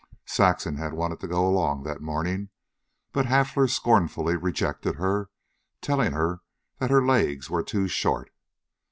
Saxon 0.25 0.77
had 0.77 0.93
wanted 0.95 1.19
to 1.19 1.27
go 1.27 1.45
along 1.47 1.83
that 1.83 2.01
morning, 2.01 2.49
but 3.11 3.27
Hafler 3.27 3.67
scornfully 3.67 4.35
rejected 4.35 4.95
her, 4.95 5.29
telling 5.79 6.13
her 6.13 6.39
that 6.79 6.89
her 6.89 7.05
legs 7.05 7.51
were 7.51 7.61
too 7.61 7.87
short. 7.87 8.31